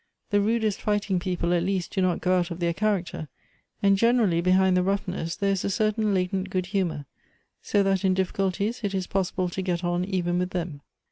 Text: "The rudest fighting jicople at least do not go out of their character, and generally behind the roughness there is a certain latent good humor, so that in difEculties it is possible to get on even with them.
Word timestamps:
"The 0.31 0.41
rudest 0.41 0.81
fighting 0.81 1.19
jicople 1.19 1.55
at 1.55 1.61
least 1.61 1.93
do 1.93 2.01
not 2.01 2.21
go 2.21 2.39
out 2.39 2.49
of 2.49 2.59
their 2.59 2.73
character, 2.73 3.27
and 3.83 3.95
generally 3.97 4.41
behind 4.41 4.75
the 4.75 4.81
roughness 4.81 5.35
there 5.35 5.51
is 5.51 5.63
a 5.63 5.69
certain 5.69 6.11
latent 6.11 6.49
good 6.49 6.65
humor, 6.65 7.05
so 7.61 7.83
that 7.83 8.03
in 8.03 8.15
difEculties 8.15 8.83
it 8.83 8.95
is 8.95 9.05
possible 9.05 9.47
to 9.49 9.61
get 9.61 9.83
on 9.83 10.03
even 10.03 10.39
with 10.39 10.49
them. 10.49 10.81